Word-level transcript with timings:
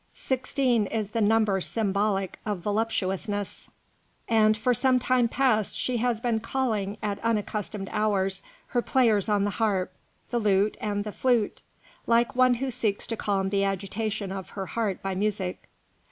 Sixteen 0.15 0.87
is 0.87 1.11
the 1.11 1.21
number 1.21 1.61
symbolical 1.61 2.39
of 2.43 2.61
voluptuousness; 2.61 3.69
and 4.27 4.57
for 4.57 4.73
some 4.73 4.97
time 4.97 5.27
past 5.27 5.75
she 5.75 5.97
has 5.97 6.19
been 6.19 6.39
calling 6.39 6.97
at 7.03 7.19
unaccustomed 7.23 7.87
hours 7.91 8.41
her 8.69 8.81
players 8.81 9.29
on 9.29 9.43
the 9.43 9.51
harp, 9.61 9.93
the 10.31 10.39
lute, 10.39 10.75
and 10.81 11.03
the 11.03 11.11
flute, 11.11 11.61
like 12.07 12.35
one 12.35 12.55
who 12.55 12.71
seeks 12.71 13.05
to 13.05 13.15
calm 13.15 13.49
the 13.51 13.63
agitation 13.63 14.31
of 14.31 14.49
her 14.49 14.65
heart 14.65 15.03
by 15.03 15.13
music." 15.13 15.69